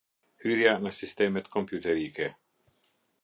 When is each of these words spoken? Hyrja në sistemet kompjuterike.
Hyrja 0.43 0.71
në 0.85 0.93
sistemet 0.99 1.51
kompjuterike. 1.57 2.31